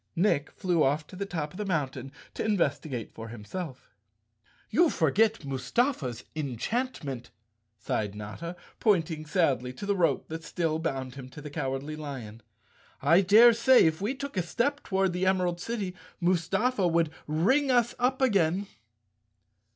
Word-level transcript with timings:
Nick 0.15 0.49
flew 0.49 0.81
off 0.83 1.05
to 1.05 1.15
the 1.15 1.27
top 1.27 1.51
of 1.51 1.57
the 1.57 1.63
mountain 1.65 2.11
to 2.33 2.43
investi¬ 2.43 2.89
gate 2.89 3.11
for 3.11 3.27
himself. 3.27 3.91
"You 4.71 4.89
forget 4.89 5.45
Mustafa's 5.45 6.23
enchantment," 6.35 7.29
sighed 7.77 8.15
Notta, 8.15 8.55
pointing 8.79 9.27
sadly 9.27 9.71
to 9.73 9.85
the 9.85 9.95
rope 9.95 10.27
that 10.29 10.43
still 10.43 10.79
bound 10.79 11.13
him 11.13 11.29
to 11.29 11.39
the 11.39 11.51
Cowardly 11.51 11.95
Lion. 11.95 12.41
"I 12.99 13.21
daresay 13.21 13.83
if 13.85 14.01
we 14.01 14.15
took 14.15 14.35
a 14.35 14.41
step 14.41 14.81
toward 14.81 15.13
the 15.13 15.27
Emerald 15.27 15.61
City, 15.61 15.93
Mustafa 16.19 16.87
would 16.87 17.11
ring 17.27 17.69
us 17.69 17.93
up 17.99 18.23
again." 18.23 18.65